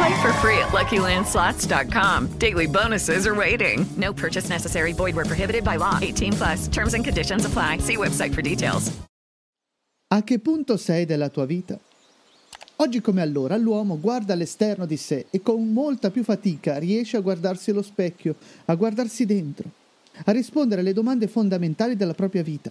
Play 0.00 0.22
for 0.22 0.32
free 0.40 0.58
at 0.58 0.72
LuckyLandSlots.com. 0.72 2.28
Daily 2.38 2.66
bonuses 2.66 3.26
are 3.26 3.34
waiting. 3.34 3.84
No 3.96 4.14
purchase 4.14 4.48
necessary. 4.48 4.94
Void 4.94 5.14
where 5.14 5.26
prohibited 5.26 5.62
by 5.62 5.76
law. 5.76 5.98
18 6.00 6.32
plus. 6.32 6.68
Terms 6.68 6.94
and 6.94 7.04
conditions 7.04 7.44
apply. 7.44 7.80
See 7.80 7.96
website 7.98 8.32
for 8.32 8.40
details. 8.40 8.90
A 10.08 10.22
che 10.22 10.38
punto 10.38 10.78
sei 10.78 11.04
della 11.04 11.28
tua 11.28 11.44
vita? 11.44 11.78
Oggi 12.76 13.02
come 13.02 13.20
allora 13.20 13.58
l'uomo 13.58 14.00
guarda 14.00 14.32
all'esterno 14.32 14.86
di 14.86 14.96
sé 14.96 15.26
e 15.30 15.42
con 15.42 15.70
molta 15.70 16.10
più 16.10 16.24
fatica 16.24 16.78
riesce 16.78 17.18
a 17.18 17.20
guardarsi 17.20 17.70
allo 17.70 17.82
specchio, 17.82 18.36
a 18.64 18.74
guardarsi 18.74 19.26
dentro, 19.26 19.68
a 20.24 20.32
rispondere 20.32 20.80
alle 20.80 20.94
domande 20.94 21.28
fondamentali 21.28 21.94
della 21.94 22.14
propria 22.14 22.42
vita. 22.42 22.70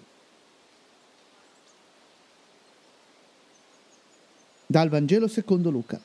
Dal 4.66 4.90
Vangelo 4.90 5.28
secondo 5.28 5.70
Luca. 5.70 6.02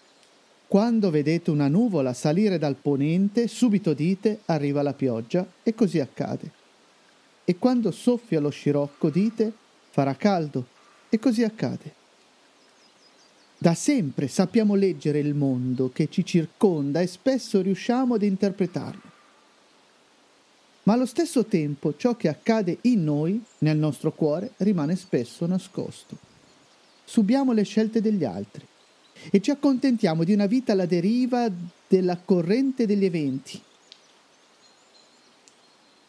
Quando 0.75 1.09
vedete 1.11 1.53
una 1.53 1.69
nuvola 1.69 2.13
salire 2.13 2.59
dal 2.59 2.75
ponente, 2.75 3.47
subito 3.47 3.95
dite 3.95 4.41
arriva 4.47 4.83
la 4.83 4.93
pioggia 4.93 5.47
e 5.63 5.73
così 5.73 6.01
accade. 6.01 6.51
E 7.45 7.57
quando 7.59 7.93
soffia 7.93 8.41
lo 8.41 8.49
scirocco 8.49 9.09
dite 9.09 9.53
farà 9.91 10.17
caldo 10.17 10.67
e 11.09 11.21
così 11.21 11.45
accade. 11.45 11.95
Da 13.57 13.73
sempre 13.75 14.27
sappiamo 14.27 14.75
leggere 14.75 15.21
il 15.21 15.35
mondo 15.35 15.93
che 15.93 16.09
ci 16.11 16.25
circonda 16.25 17.01
e 17.01 17.07
spesso 17.07 17.61
riusciamo 17.61 18.15
ad 18.15 18.25
interpretarlo. 18.25 19.11
Ma 20.83 20.95
allo 20.95 21.07
stesso 21.07 21.45
tempo 21.45 21.95
ciò 21.97 22.17
che 22.17 22.27
accade 22.27 22.79
in 22.81 23.05
noi, 23.05 23.41
nel 23.59 23.77
nostro 23.77 24.11
cuore, 24.11 24.55
rimane 24.57 24.97
spesso 24.97 25.47
nascosto. 25.47 26.19
Subiamo 27.05 27.53
le 27.53 27.63
scelte 27.63 28.01
degli 28.01 28.25
altri 28.25 28.67
e 29.31 29.41
ci 29.41 29.51
accontentiamo 29.51 30.25
di 30.25 30.33
una 30.33 30.47
vita 30.47 30.73
alla 30.73 30.87
deriva 30.87 31.51
della 31.87 32.17
corrente 32.17 32.87
degli 32.87 33.05
eventi. 33.05 33.61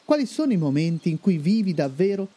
Quali 0.03 0.25
sono 0.25 0.53
i 0.53 0.57
momenti 0.57 1.09
in 1.09 1.19
cui 1.19 1.37
vivi 1.37 1.73
davvero? 1.73 2.27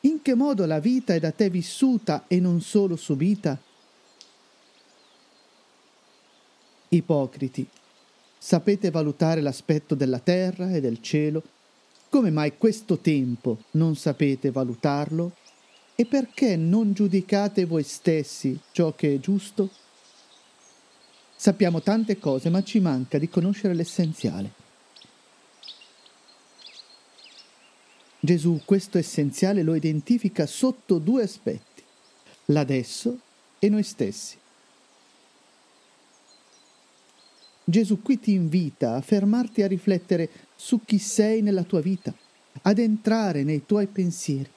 In 0.00 0.22
che 0.22 0.34
modo 0.34 0.66
la 0.66 0.80
vita 0.80 1.14
è 1.14 1.18
da 1.18 1.30
te 1.30 1.48
vissuta 1.48 2.24
e 2.26 2.40
non 2.40 2.60
solo 2.60 2.96
subita? 2.96 3.58
Ipocriti, 6.88 7.66
sapete 8.36 8.90
valutare 8.90 9.40
l'aspetto 9.40 9.94
della 9.94 10.18
terra 10.18 10.72
e 10.72 10.80
del 10.80 11.00
cielo? 11.00 11.42
Come 12.08 12.30
mai 12.30 12.58
questo 12.58 12.98
tempo 12.98 13.58
non 13.72 13.94
sapete 13.94 14.50
valutarlo? 14.50 15.36
E 15.94 16.06
perché 16.06 16.56
non 16.56 16.92
giudicate 16.92 17.64
voi 17.66 17.82
stessi 17.82 18.58
ciò 18.72 18.94
che 18.94 19.14
è 19.14 19.20
giusto? 19.20 19.70
Sappiamo 21.40 21.80
tante 21.80 22.18
cose, 22.18 22.50
ma 22.50 22.62
ci 22.62 22.80
manca 22.80 23.16
di 23.16 23.30
conoscere 23.30 23.72
l'essenziale. 23.72 24.52
Gesù 28.20 28.60
questo 28.62 28.98
essenziale 28.98 29.62
lo 29.62 29.74
identifica 29.74 30.44
sotto 30.44 30.98
due 30.98 31.22
aspetti, 31.22 31.82
l'adesso 32.44 33.18
e 33.58 33.70
noi 33.70 33.82
stessi. 33.84 34.36
Gesù 37.64 38.02
qui 38.02 38.20
ti 38.20 38.32
invita 38.32 38.96
a 38.96 39.00
fermarti 39.00 39.62
a 39.62 39.66
riflettere 39.66 40.28
su 40.54 40.84
chi 40.84 40.98
sei 40.98 41.40
nella 41.40 41.64
tua 41.64 41.80
vita, 41.80 42.12
ad 42.60 42.78
entrare 42.78 43.44
nei 43.44 43.64
tuoi 43.64 43.86
pensieri. 43.86 44.50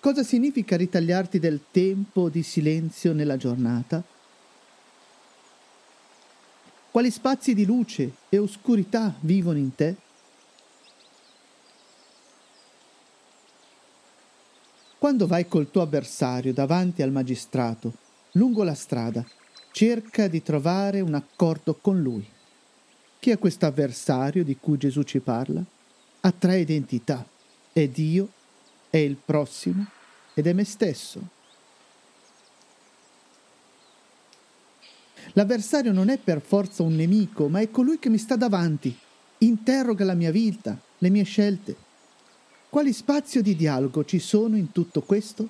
Cosa 0.00 0.22
significa 0.22 0.76
ritagliarti 0.76 1.40
del 1.40 1.60
tempo 1.72 2.28
di 2.28 2.44
silenzio 2.44 3.12
nella 3.12 3.36
giornata? 3.36 4.00
Quali 6.92 7.10
spazi 7.10 7.52
di 7.52 7.64
luce 7.64 8.12
e 8.28 8.38
oscurità 8.38 9.12
vivono 9.20 9.58
in 9.58 9.74
te? 9.74 9.96
Quando 14.98 15.26
vai 15.26 15.48
col 15.48 15.70
tuo 15.70 15.82
avversario 15.82 16.52
davanti 16.52 17.02
al 17.02 17.10
magistrato, 17.10 17.92
lungo 18.32 18.62
la 18.62 18.74
strada, 18.74 19.26
cerca 19.72 20.28
di 20.28 20.42
trovare 20.44 21.00
un 21.00 21.14
accordo 21.14 21.74
con 21.74 22.00
lui. 22.00 22.26
Chi 23.18 23.30
è 23.30 23.38
questo 23.38 23.66
avversario 23.66 24.44
di 24.44 24.56
cui 24.58 24.78
Gesù 24.78 25.02
ci 25.02 25.18
parla? 25.18 25.62
Ha 26.20 26.32
tre 26.32 26.60
identità. 26.60 27.26
È 27.72 27.86
Dio, 27.88 28.28
è 28.90 28.96
il 28.96 29.16
prossimo 29.16 29.86
ed 30.34 30.46
è 30.46 30.52
me 30.52 30.64
stesso. 30.64 31.36
L'avversario 35.32 35.92
non 35.92 36.08
è 36.08 36.18
per 36.18 36.40
forza 36.40 36.82
un 36.82 36.94
nemico, 36.94 37.48
ma 37.48 37.60
è 37.60 37.70
colui 37.70 37.98
che 37.98 38.08
mi 38.08 38.18
sta 38.18 38.36
davanti, 38.36 38.96
interroga 39.38 40.04
la 40.04 40.14
mia 40.14 40.30
vita, 40.30 40.78
le 40.98 41.10
mie 41.10 41.24
scelte. 41.24 41.76
Quali 42.68 42.92
spazio 42.92 43.42
di 43.42 43.54
dialogo 43.54 44.04
ci 44.04 44.18
sono 44.18 44.56
in 44.56 44.72
tutto 44.72 45.02
questo? 45.02 45.48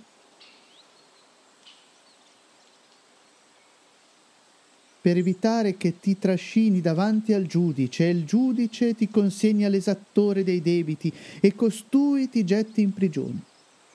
Per 5.08 5.16
evitare 5.16 5.78
che 5.78 6.00
ti 6.00 6.19
trascini 6.19 6.82
davanti 6.82 7.32
al 7.32 7.46
giudice 7.46 8.04
e 8.04 8.10
il 8.10 8.26
giudice 8.26 8.94
ti 8.94 9.08
consegna 9.08 9.66
l'esattore 9.66 10.44
dei 10.44 10.60
debiti 10.60 11.10
e 11.41 11.54
costui 11.54 12.28
ti 12.28 12.44
getti 12.44 12.82
in 12.82 12.92
prigione. 12.92 13.41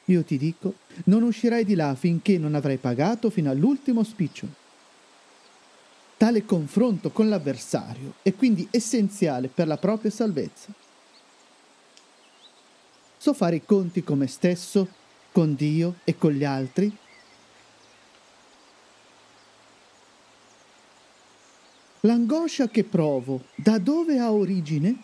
Io 0.05 0.23
ti 0.23 0.39
dico, 0.39 0.73
non 1.03 1.21
uscirai 1.21 1.65
di 1.65 1.75
là 1.75 1.93
finché 1.93 2.39
non 2.39 2.55
avrai 2.55 2.77
pagato 2.77 3.29
fino 3.29 3.51
all'ultimo 3.51 4.03
spicciolo. 4.03 4.51
Tale 6.17 6.45
confronto 6.45 7.11
con 7.11 7.29
l'avversario 7.29 8.15
è 8.23 8.33
quindi 8.33 8.67
essenziale 8.71 9.49
per 9.49 9.67
la 9.67 9.77
propria 9.77 10.09
salvezza. 10.09 10.73
So 13.19 13.33
fare 13.35 13.57
i 13.57 13.63
conti 13.63 14.03
con 14.03 14.17
me 14.17 14.25
stesso, 14.25 14.87
con 15.31 15.53
Dio 15.53 15.97
e 16.05 16.17
con 16.17 16.31
gli 16.31 16.43
altri 16.43 16.91
L'angoscia 22.05 22.67
che 22.67 22.83
provo, 22.83 23.45
da 23.55 23.77
dove 23.77 24.19
ha 24.19 24.29
origine? 24.29 25.03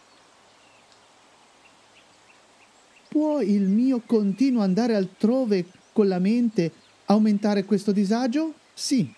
Può 3.08 3.40
il 3.40 3.70
mio 3.70 4.02
continuo 4.06 4.62
andare 4.62 4.96
altrove 4.96 5.66
con 5.94 6.09
la 6.09 6.20
mente 6.20 6.73
aumentare 7.06 7.64
questo 7.64 7.94
disagio? 7.94 8.53
Sì. 8.73 9.09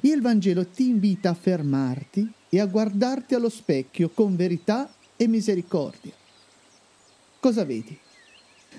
Il 0.00 0.22
Vangelo 0.22 0.66
ti 0.68 0.88
invita 0.88 1.30
a 1.30 1.34
fermarti 1.34 2.32
e 2.48 2.60
a 2.60 2.66
guardarti 2.66 3.34
allo 3.34 3.50
specchio 3.50 4.08
con 4.08 4.36
verità 4.36 4.90
e 5.16 5.28
misericordia. 5.28 6.14
Cosa 7.40 7.66
vedi? 7.66 7.98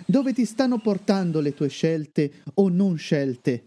Dove 0.07 0.34
ti 0.34 0.45
stanno 0.45 0.80
portando 0.80 1.40
le 1.40 1.54
tue 1.54 1.68
scelte 1.68 2.42
o 2.56 2.68
non 2.69 2.98
scelte 2.98 3.66